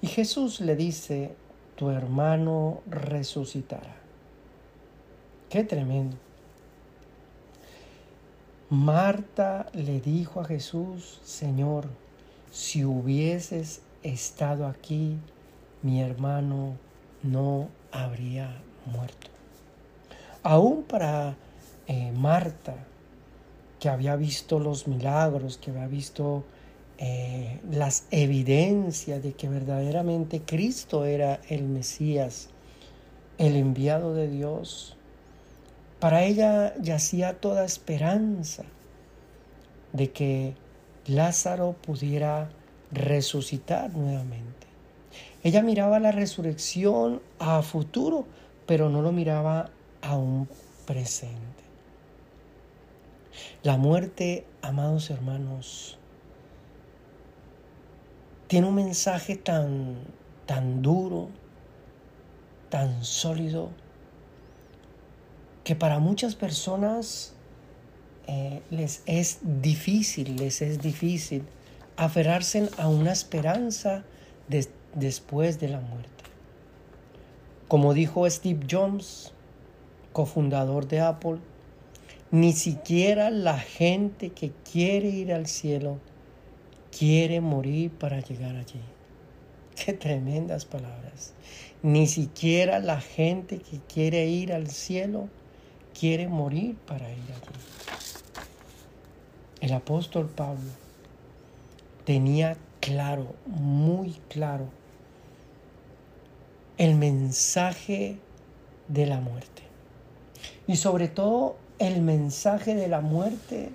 [0.00, 1.34] Y Jesús le dice,
[1.76, 3.96] tu hermano resucitará.
[5.48, 6.16] Qué tremendo.
[8.70, 11.88] Marta le dijo a Jesús, Señor,
[12.50, 15.18] si hubieses estado aquí,
[15.82, 16.76] mi hermano
[17.22, 19.28] no habría muerto.
[20.42, 21.36] Aún para
[21.86, 22.74] eh, Marta,
[23.82, 26.44] que había visto los milagros, que había visto
[26.98, 32.50] eh, las evidencias de que verdaderamente Cristo era el Mesías,
[33.38, 34.96] el enviado de Dios,
[35.98, 38.62] para ella yacía toda esperanza
[39.92, 40.54] de que
[41.08, 42.50] Lázaro pudiera
[42.92, 44.68] resucitar nuevamente.
[45.42, 48.26] Ella miraba la resurrección a futuro,
[48.64, 49.70] pero no lo miraba
[50.02, 50.48] a un
[50.86, 51.61] presente.
[53.62, 55.98] La muerte, amados hermanos,
[58.46, 59.96] tiene un mensaje tan,
[60.46, 61.28] tan duro,
[62.68, 63.70] tan sólido,
[65.64, 67.34] que para muchas personas
[68.26, 71.44] eh, les es difícil, les es difícil
[71.96, 74.04] aferrarse a una esperanza
[74.48, 76.10] de después de la muerte.
[77.68, 79.32] Como dijo Steve Jobs,
[80.12, 81.38] cofundador de Apple,
[82.32, 85.98] ni siquiera la gente que quiere ir al cielo
[86.90, 88.80] quiere morir para llegar allí.
[89.76, 91.34] Qué tremendas palabras.
[91.82, 95.28] Ni siquiera la gente que quiere ir al cielo
[95.98, 97.60] quiere morir para ir allí.
[99.60, 100.70] El apóstol Pablo
[102.06, 104.70] tenía claro, muy claro,
[106.78, 108.16] el mensaje
[108.88, 109.62] de la muerte.
[110.66, 113.70] Y sobre todo el mensaje de la muerte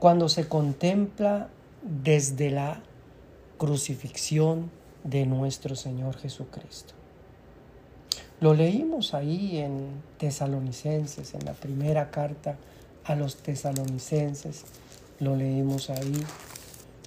[0.00, 1.48] cuando se contempla
[1.82, 2.80] desde la
[3.58, 4.70] crucifixión
[5.04, 6.94] de nuestro Señor Jesucristo.
[8.40, 12.56] Lo leímos ahí en Tesalonicenses, en la primera carta
[13.04, 14.64] a los tesalonicenses,
[15.20, 16.24] lo leímos ahí,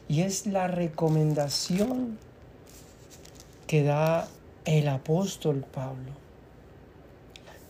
[0.08, 2.17] y es la recomendación
[3.67, 4.30] que da
[4.63, 6.26] el apóstol Pablo.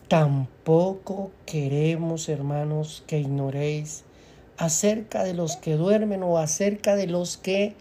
[0.07, 4.05] Tampoco queremos, hermanos, que ignoréis
[4.57, 7.75] acerca de los que duermen o acerca de los que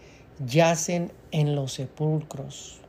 [0.45, 2.81] yacen en los sepulcros,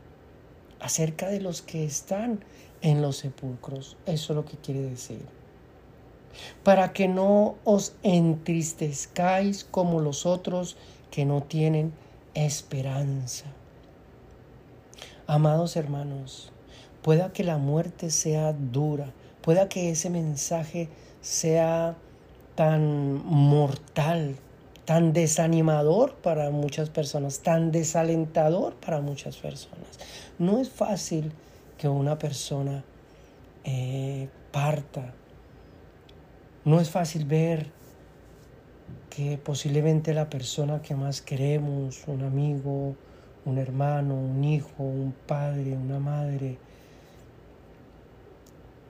[0.80, 2.44] acerca de los que están
[2.82, 3.96] en los sepulcros.
[4.06, 5.24] Eso es lo que quiere decir.
[6.64, 10.76] Para que no os entristezcáis como los otros
[11.10, 11.92] que no tienen
[12.34, 13.46] esperanza.
[15.26, 16.52] Amados hermanos,
[17.02, 19.12] pueda que la muerte sea dura,
[19.48, 20.90] pueda que ese mensaje
[21.22, 21.96] sea
[22.54, 24.36] tan mortal,
[24.84, 29.88] tan desanimador para muchas personas, tan desalentador para muchas personas.
[30.38, 31.32] No es fácil
[31.78, 32.84] que una persona
[33.64, 35.14] eh, parta.
[36.66, 37.70] No es fácil ver
[39.08, 42.96] que posiblemente la persona que más queremos, un amigo,
[43.46, 46.58] un hermano, un hijo, un padre, una madre,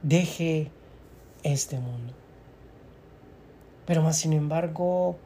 [0.02, 0.70] deje
[1.42, 2.12] este mundo.
[3.87, 5.16] Pero más sin embargo,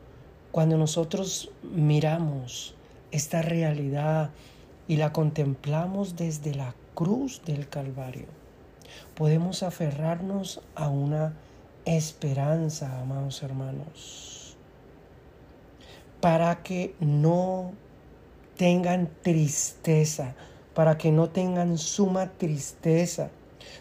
[0.52, 2.74] cuando nosotros miramos
[3.10, 4.30] esta realidad
[4.86, 8.26] y la contemplamos desde la cruz del Calvario,
[9.14, 11.34] podemos aferrarnos a una
[11.84, 14.56] esperanza, amados hermanos,
[16.20, 17.72] para que no
[18.56, 20.34] tengan tristeza,
[20.74, 23.30] para que no tengan suma tristeza,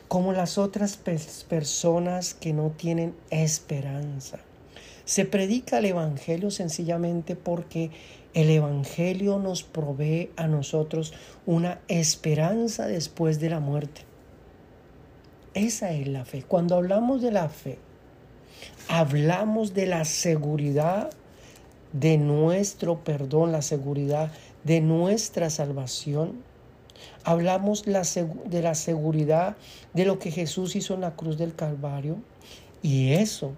[0.07, 0.97] como las otras
[1.47, 4.39] personas que no tienen esperanza.
[5.05, 7.91] Se predica el Evangelio sencillamente porque
[8.33, 11.13] el Evangelio nos provee a nosotros
[11.45, 14.01] una esperanza después de la muerte.
[15.53, 16.43] Esa es la fe.
[16.47, 17.77] Cuando hablamos de la fe,
[18.87, 21.09] hablamos de la seguridad
[21.91, 24.31] de nuestro perdón, la seguridad
[24.63, 26.43] de nuestra salvación.
[27.23, 29.55] Hablamos de la seguridad
[29.93, 32.17] de lo que Jesús hizo en la cruz del Calvario.
[32.81, 33.53] Y eso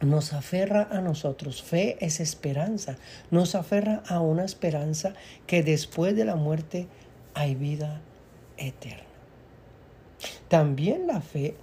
[0.00, 1.62] nos aferra a nosotros.
[1.62, 2.96] Fe es esperanza.
[3.30, 5.14] Nos aferra a una esperanza
[5.46, 6.86] que después de la muerte
[7.34, 8.00] hay vida
[8.56, 9.04] eterna.
[10.48, 11.56] También la fe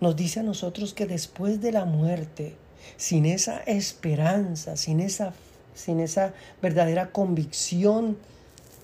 [0.00, 2.54] nos dice a nosotros que después de la muerte,
[2.96, 5.32] sin esa esperanza, sin esa,
[5.74, 8.18] sin esa verdadera convicción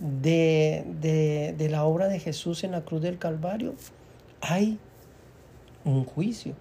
[0.02, 3.74] de, de, de la obra de Jesús en la cruz del Calvario,
[4.40, 4.78] hay
[5.84, 6.54] un juicio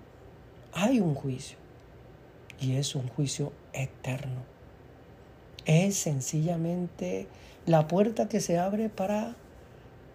[0.73, 1.57] hay un juicio
[2.59, 4.43] y es un juicio eterno.
[5.65, 7.27] Es sencillamente
[7.65, 9.35] la puerta que se abre para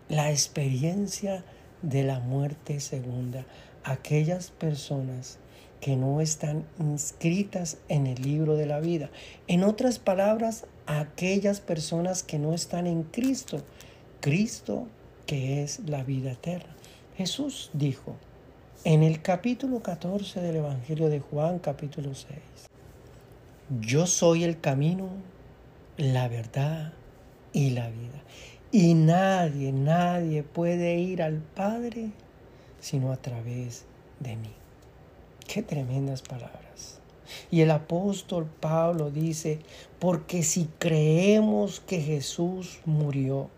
[0.09, 1.45] la experiencia
[1.83, 3.45] de la muerte segunda.
[3.85, 5.39] Aquellas personas
[5.81, 9.11] que no están inscritas en el libro de la vida.
[9.47, 13.63] En otras palabras, aquellas personas que no están en Cristo.
[14.21, 14.87] Cristo
[15.27, 16.75] que es la vida eterna.
[17.17, 18.17] Jesús dijo,
[18.85, 22.29] en el capítulo 14 del Evangelio de Juan, capítulo 6,
[23.81, 25.09] yo soy el camino,
[25.97, 26.93] la verdad
[27.53, 28.23] y la vida.
[28.71, 32.11] Y nadie, nadie puede ir al Padre
[32.81, 33.85] sino a través
[34.21, 34.53] de mí.
[35.49, 37.01] Qué tremendas palabras.
[37.51, 39.61] Y el apóstol Pablo dice,
[39.99, 43.51] porque si creemos que Jesús murió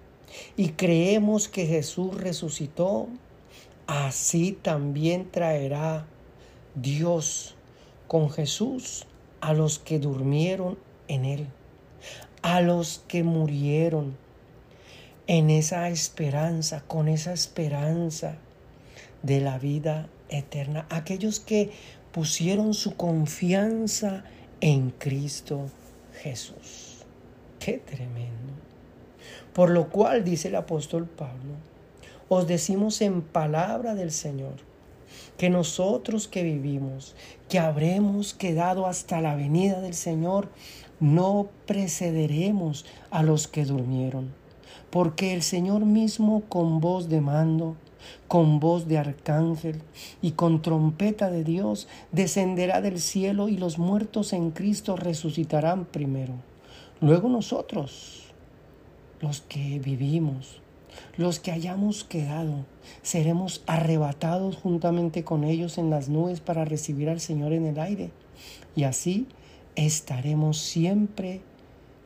[0.56, 3.08] y creemos que Jesús resucitó,
[3.86, 6.06] así también traerá
[6.74, 7.56] Dios
[8.06, 9.06] con Jesús
[9.40, 11.46] a los que durmieron en él,
[12.42, 14.16] a los que murieron
[15.26, 18.36] en esa esperanza, con esa esperanza
[19.22, 21.70] de la vida eterna, aquellos que
[22.12, 24.24] pusieron su confianza
[24.60, 25.66] en Cristo
[26.22, 27.04] Jesús.
[27.58, 28.52] Qué tremendo.
[29.52, 31.54] Por lo cual dice el apóstol Pablo,
[32.28, 34.56] os decimos en palabra del Señor,
[35.36, 37.14] que nosotros que vivimos,
[37.48, 40.48] que habremos quedado hasta la venida del Señor,
[41.00, 44.34] no precederemos a los que durmieron,
[44.90, 47.76] porque el Señor mismo con voz de mando,
[48.26, 49.82] con voz de arcángel
[50.22, 56.34] y con trompeta de Dios descenderá del cielo y los muertos en Cristo resucitarán primero.
[57.00, 58.24] Luego nosotros,
[59.20, 60.60] los que vivimos,
[61.16, 62.66] los que hayamos quedado,
[63.02, 68.10] seremos arrebatados juntamente con ellos en las nubes para recibir al Señor en el aire.
[68.74, 69.26] Y así
[69.76, 71.40] estaremos siempre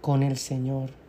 [0.00, 1.01] con el Señor.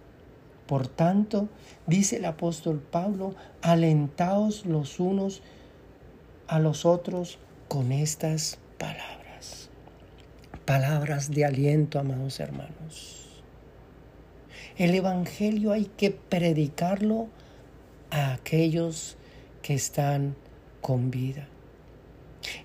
[0.74, 1.49] Por tanto,
[1.86, 5.43] dice el apóstol Pablo, alentaos los unos
[6.47, 9.69] a los otros con estas palabras.
[10.65, 13.43] Palabras de aliento, amados hermanos.
[14.76, 17.28] El Evangelio hay que predicarlo
[18.09, 19.15] a aquellos
[19.61, 20.36] que están
[20.82, 21.47] con vida.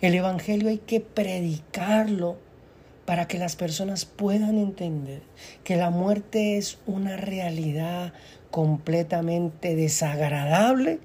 [0.00, 2.38] El Evangelio hay que predicarlo
[3.08, 5.22] para que las personas puedan entender
[5.64, 8.12] que la muerte es una realidad
[8.50, 11.00] completamente desagradable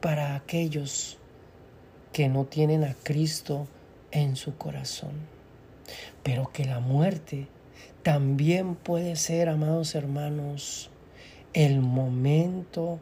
[0.00, 1.18] para aquellos
[2.12, 3.68] que no tienen a Cristo
[4.10, 5.12] en su corazón.
[6.24, 7.46] Pero que la muerte
[8.02, 10.90] también puede ser, amados hermanos,
[11.52, 12.98] el momento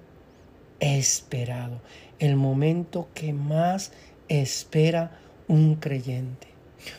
[0.80, 1.80] esperado,
[2.18, 3.90] el momento que más
[4.28, 6.51] espera un creyente.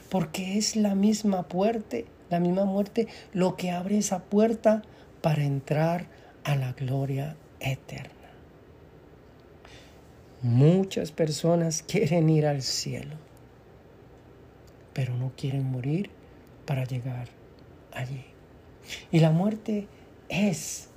[0.09, 1.97] Porque es la misma puerta,
[2.29, 4.83] la misma muerte, lo que abre esa puerta
[5.21, 6.07] para entrar
[6.43, 8.11] a la gloria eterna.
[10.41, 13.15] Muchas personas quieren ir al cielo,
[14.93, 16.09] pero no quieren morir
[16.65, 17.29] para llegar
[17.93, 18.25] allí.
[19.11, 19.87] Y la muerte
[20.27, 20.89] es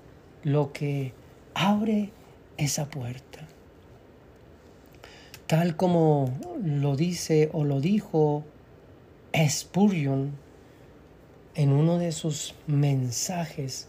[0.43, 1.13] lo que
[1.55, 2.11] abre
[2.57, 3.47] esa puerta.
[5.47, 6.33] Tal como
[6.65, 8.45] lo dice o lo dijo
[9.49, 10.33] Spurgeon
[11.55, 13.89] en uno de sus mensajes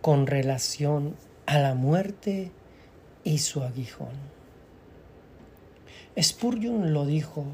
[0.00, 1.16] con relación
[1.46, 2.50] a la muerte
[3.24, 4.14] y su aguijón.
[6.20, 7.44] Spurgeon lo dijo,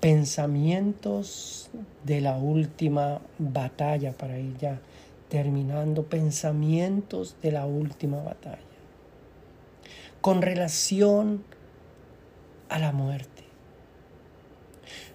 [0.00, 1.70] pensamientos
[2.04, 4.80] de la última batalla para ella,
[5.28, 8.68] terminando, pensamientos de la última batalla
[10.20, 11.44] con relación
[12.68, 13.37] a la muerte.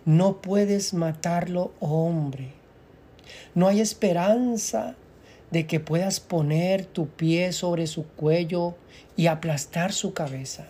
[0.05, 2.53] No puedes matarlo, hombre.
[3.55, 4.95] No hay esperanza
[5.51, 8.75] de que puedas poner tu pie sobre su cuello
[9.15, 10.67] y aplastar su cabeza.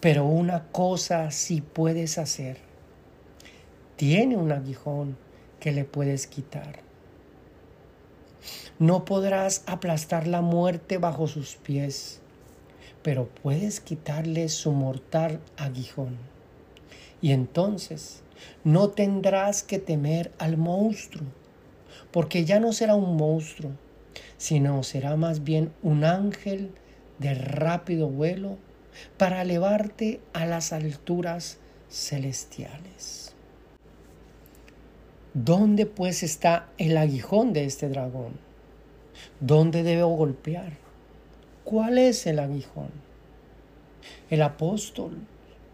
[0.00, 2.58] Pero una cosa sí puedes hacer.
[3.96, 5.16] Tiene un aguijón
[5.58, 6.80] que le puedes quitar.
[8.78, 12.20] No podrás aplastar la muerte bajo sus pies
[13.06, 16.18] pero puedes quitarle su mortal aguijón.
[17.20, 18.22] Y entonces
[18.64, 21.26] no tendrás que temer al monstruo,
[22.10, 23.72] porque ya no será un monstruo,
[24.36, 26.72] sino será más bien un ángel
[27.18, 28.58] de rápido vuelo
[29.16, 31.58] para elevarte a las alturas
[31.88, 33.34] celestiales.
[35.34, 38.38] ¿Dónde pues está el aguijón de este dragón?
[39.40, 40.72] ¿Dónde debo golpear?
[41.64, 42.90] ¿Cuál es el aguijón?
[44.30, 45.18] El apóstol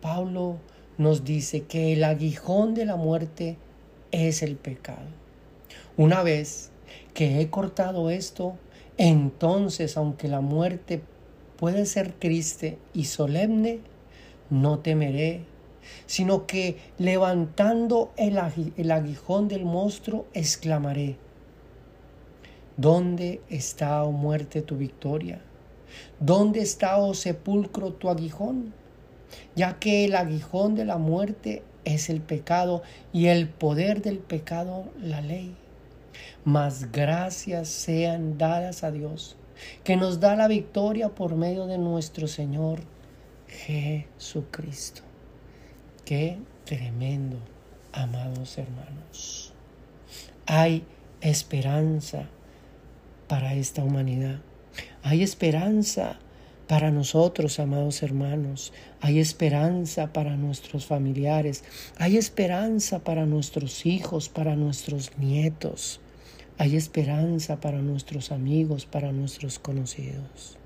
[0.01, 0.59] Pablo
[0.99, 3.57] nos dice que el aguijón de la muerte
[4.11, 5.09] es el pecado.
[5.97, 6.71] Una vez
[7.15, 8.57] que he cortado esto,
[8.99, 11.03] entonces aunque la muerte
[11.57, 13.81] puede ser triste y solemne,
[14.51, 15.45] no temeré,
[16.07, 21.17] sino que levantando el, aguijón del monstruo, exclamaré,
[22.77, 25.41] ¿dónde está, oh muerte, tu victoria?
[26.21, 28.75] ¿Dónde está, oh sepulcro, tu aguijón?
[29.55, 34.87] Ya que el aguijón de la muerte es el pecado y el poder del pecado
[35.01, 35.57] la ley.
[36.45, 39.37] Mas gracias sean dadas a Dios,
[39.85, 42.81] que nos da la victoria por medio de nuestro Señor
[43.49, 45.03] Jesucristo.
[46.05, 47.39] Qué tremendo,
[47.93, 49.53] amados hermanos.
[50.47, 50.85] Hay
[51.21, 52.29] esperanza
[53.29, 54.41] para esta humanidad.
[55.03, 56.19] Hay esperanza
[56.73, 58.73] para nosotros, amados hermanos.
[59.03, 61.65] Hay esperanza para nuestros familiares.
[61.99, 66.01] Hay esperanza para nuestros hijos, para nuestros nietos.
[66.57, 70.57] Hay esperanza para nuestros amigos, para nuestros conocidos.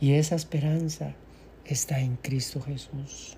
[0.00, 1.16] Y esa esperanza
[1.64, 3.36] está en Cristo Jesús.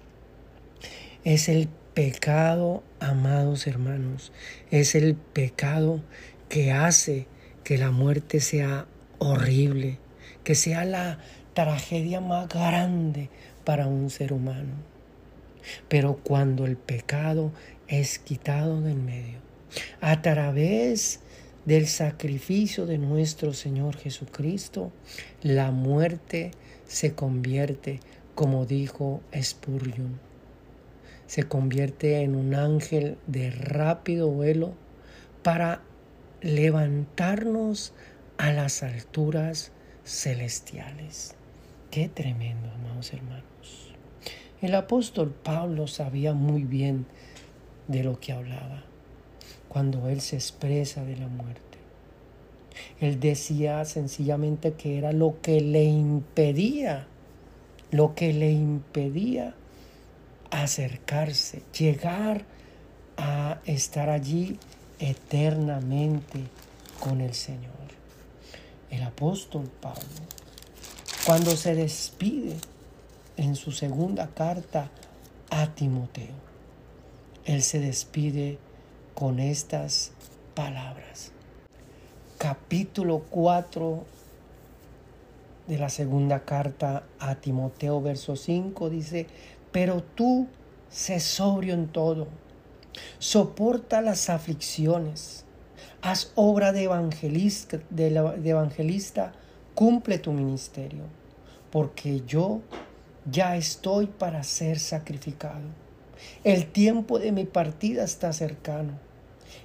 [1.25, 4.33] Es el pecado, amados hermanos,
[4.71, 6.03] es el pecado
[6.51, 7.27] que hace
[7.64, 8.87] que la muerte sea
[9.19, 9.99] horrible,
[10.47, 11.18] que sea la
[11.55, 13.30] tragedia más grande
[13.64, 14.74] para un ser humano.
[15.88, 17.51] Pero cuando el pecado
[17.88, 19.40] es quitado del medio,
[20.01, 21.18] a través
[21.64, 24.92] del sacrificio de nuestro Señor Jesucristo,
[25.42, 26.53] la muerte
[26.86, 27.99] se convierte,
[28.36, 30.20] como dijo Spurgeon,
[31.26, 34.74] se convierte en un ángel de rápido vuelo
[35.42, 35.82] para
[36.40, 37.92] levantarnos
[38.38, 39.72] a las alturas
[40.07, 41.35] celestiales.
[41.91, 43.93] Qué tremendo, amados hermanos.
[44.63, 47.07] El apóstol Pablo sabía muy bien
[47.89, 48.85] de lo que hablaba
[49.69, 51.61] cuando él se expresa de la muerte.
[53.01, 57.07] Él decía sencillamente que era lo que le impedía,
[57.91, 59.55] lo que le impedía
[60.51, 62.45] acercarse, llegar
[63.17, 64.59] a estar allí
[64.99, 66.41] eternamente
[67.01, 67.86] con el Señor.
[68.91, 70.03] El apóstol Pablo,
[71.24, 72.57] cuando se despide
[73.37, 74.91] en su segunda carta
[75.51, 76.34] a Timoteo,
[77.45, 78.59] él se despide
[79.14, 80.12] con estas
[80.55, 81.32] palabras.
[82.39, 84.05] Capítulo 4
[85.66, 89.26] de la segunda carta a Timoteo, verso 5, dice,
[89.72, 90.47] pero tú
[90.91, 92.28] sé sobrio en todo,
[93.18, 95.45] soporta las aflicciones,
[96.07, 99.33] haz obra de evangelista, de, evangelista,
[99.75, 101.03] cumple tu ministerio,
[101.73, 102.61] porque yo
[103.29, 105.67] ya estoy para ser sacrificado.
[106.45, 108.93] El tiempo de mi partida está cercano.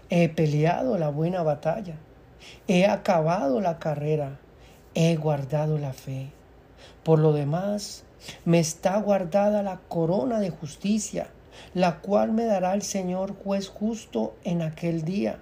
[0.10, 1.98] He peleado la buena batalla,
[2.68, 4.40] he acabado la carrera,
[4.96, 6.32] he guardado la fe.
[7.04, 8.04] Por lo demás,
[8.46, 11.28] me está guardada la corona de justicia,
[11.76, 15.40] la cual me dará el Señor juez justo en aquel día,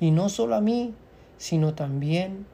[0.00, 0.94] y no solo a mí,
[1.38, 2.46] sino también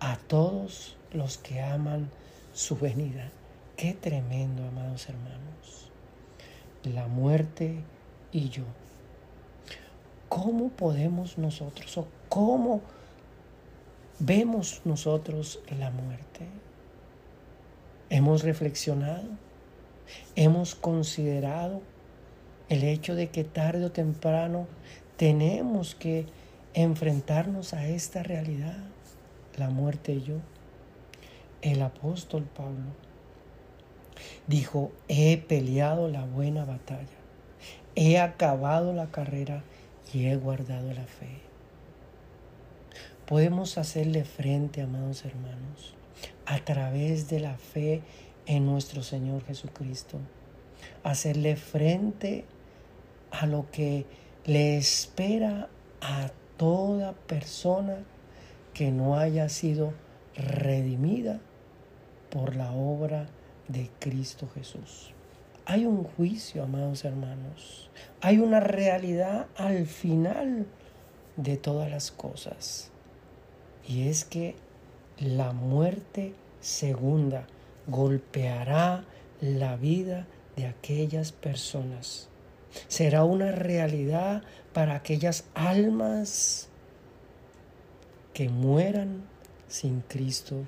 [0.00, 2.10] a todos los que aman
[2.52, 3.30] su venida.
[3.76, 5.90] Qué tremendo, amados hermanos.
[6.84, 7.82] La muerte
[8.32, 8.64] y yo.
[10.28, 12.82] ¿Cómo podemos nosotros o cómo
[14.18, 16.46] vemos nosotros la muerte?
[18.10, 19.28] Hemos reflexionado,
[20.36, 21.80] hemos considerado
[22.68, 24.66] el hecho de que tarde o temprano
[25.16, 26.26] tenemos que
[26.74, 28.78] enfrentarnos a esta realidad,
[29.56, 30.36] la muerte yo.
[31.62, 32.92] El apóstol Pablo
[34.46, 37.06] dijo, he peleado la buena batalla,
[37.94, 39.62] he acabado la carrera
[40.12, 41.40] y he guardado la fe.
[43.26, 45.94] Podemos hacerle frente, amados hermanos,
[46.46, 48.02] a través de la fe
[48.46, 50.18] en nuestro Señor Jesucristo.
[51.04, 52.44] Hacerle frente
[53.30, 54.06] a lo que
[54.46, 55.68] le espera
[56.00, 56.30] a
[56.60, 58.04] toda persona
[58.74, 59.94] que no haya sido
[60.36, 61.40] redimida
[62.28, 63.28] por la obra
[63.68, 65.14] de Cristo Jesús.
[65.64, 67.88] Hay un juicio, amados hermanos.
[68.20, 70.66] Hay una realidad al final
[71.36, 72.90] de todas las cosas.
[73.88, 74.54] Y es que
[75.18, 77.46] la muerte segunda
[77.86, 79.06] golpeará
[79.40, 82.28] la vida de aquellas personas.
[82.86, 84.42] Será una realidad
[84.72, 86.68] para aquellas almas
[88.32, 89.22] que mueran
[89.68, 90.66] sin Cristo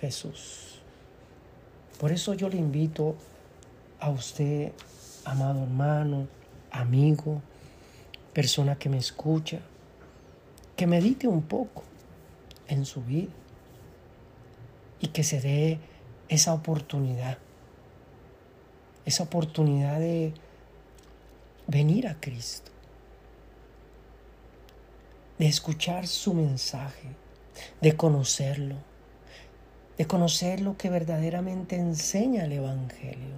[0.00, 0.80] Jesús.
[1.98, 3.16] Por eso yo le invito
[4.00, 4.72] a usted,
[5.24, 6.28] amado hermano,
[6.70, 7.42] amigo,
[8.32, 9.58] persona que me escucha,
[10.76, 11.82] que medite un poco
[12.68, 13.32] en su vida
[15.00, 15.80] y que se dé
[16.28, 17.38] esa oportunidad,
[19.04, 20.34] esa oportunidad de
[21.66, 22.70] venir a Cristo,
[25.38, 27.08] de escuchar su mensaje,
[27.80, 28.76] de conocerlo,
[29.96, 33.34] de conocer lo que verdaderamente enseña el Evangelio,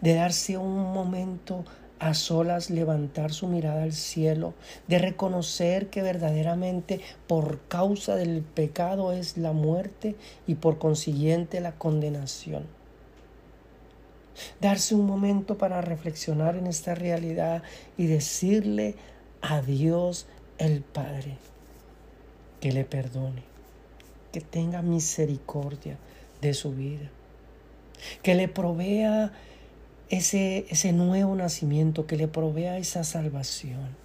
[0.00, 1.64] de darse un momento
[1.98, 4.54] a solas levantar su mirada al cielo,
[4.88, 10.16] de reconocer que verdaderamente por causa del pecado es la muerte
[10.46, 12.64] y por consiguiente la condenación.
[14.60, 17.62] Darse un momento para reflexionar en esta realidad
[17.98, 18.94] y decirle
[19.42, 20.26] a Dios
[20.58, 21.36] el Padre
[22.60, 23.42] que le perdone,
[24.32, 25.96] que tenga misericordia
[26.40, 27.10] de su vida,
[28.22, 29.32] que le provea
[30.10, 33.96] ese, ese nuevo nacimiento, que le provea esa salvación.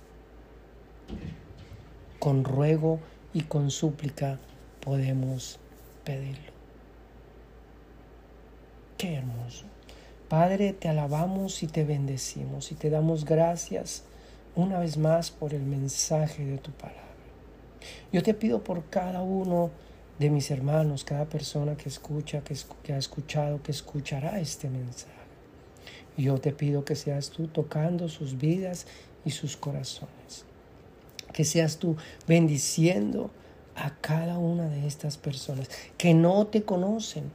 [2.19, 2.99] Con ruego
[3.33, 4.39] y con súplica
[4.79, 5.59] podemos
[6.03, 6.53] pedirlo.
[8.97, 9.65] Qué hermoso.
[10.29, 14.05] Padre, te alabamos y te bendecimos y te damos gracias
[14.55, 17.03] una vez más por el mensaje de tu palabra.
[18.11, 19.71] Yo te pido por cada uno
[20.19, 25.11] de mis hermanos, cada persona que escucha, que, ha escuchado, que escuchará este mensaje.
[26.17, 28.87] Yo te pido que seas tú tocando sus vidas
[29.25, 30.45] y sus corazones.
[31.33, 33.31] Que seas tú bendiciendo
[33.75, 37.29] a cada una de estas personas que no te conocen.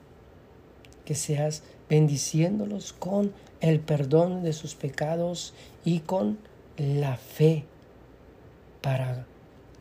[1.05, 5.53] Que seas bendiciéndolos con el perdón de sus pecados
[5.85, 6.39] y con
[6.81, 7.65] la fe
[8.81, 9.27] para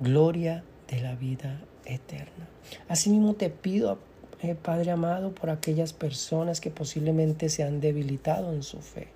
[0.01, 2.49] gloria de la vida eterna.
[2.89, 3.99] Asimismo te pido,
[4.41, 9.07] eh, Padre amado, por aquellas personas que posiblemente se han debilitado en su fe,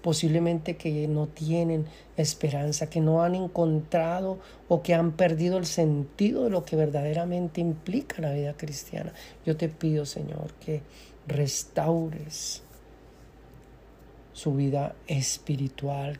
[0.00, 1.84] posiblemente que no tienen
[2.16, 4.38] esperanza, que no han encontrado
[4.68, 9.12] o que han perdido el sentido de lo que verdaderamente implica la vida cristiana.
[9.44, 10.80] Yo te pido, Señor, que
[11.26, 12.62] restaures
[14.32, 16.18] su vida espiritual,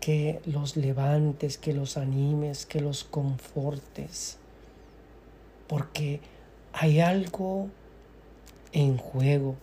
[0.00, 4.38] que los levantes, que los animes, que los confortes,
[5.68, 6.20] porque
[6.72, 7.68] hay algo
[8.72, 9.56] en juego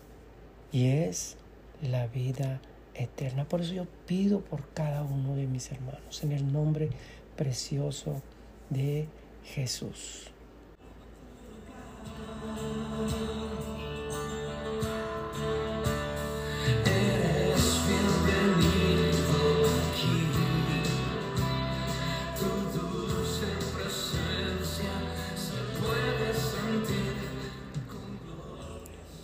[0.72, 1.38] y es
[1.82, 2.62] la vida
[2.94, 3.46] eterna.
[3.46, 6.90] Por eso yo pido por cada uno de mis hermanos, en el nombre
[7.36, 8.22] precioso
[8.70, 9.08] de
[9.44, 10.32] Jesús.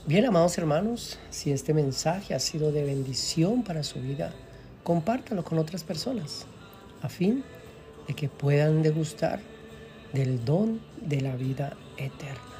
[0.05, 4.33] Bien, amados hermanos, si este mensaje ha sido de bendición para su vida,
[4.83, 6.45] compártalo con otras personas,
[7.01, 7.41] a fin
[8.05, 9.39] de que puedan degustar
[10.11, 12.52] del don de la vida eterna.